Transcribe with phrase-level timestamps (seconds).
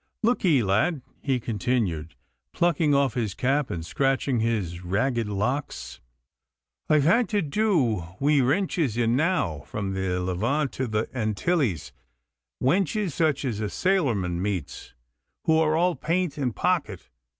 [0.23, 2.15] Look ye, lad,' he continued,
[2.53, 5.99] plucking off his cap and scratching his ragged locks;
[6.89, 11.91] 'I've had to do wi' wenches enow from the Levant to the Antilles
[12.59, 14.95] wenches such as a sailorman meets,
[15.45, 17.07] who are all paint and pocket.